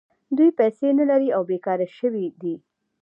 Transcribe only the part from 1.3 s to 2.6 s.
او بېکاره شوي دي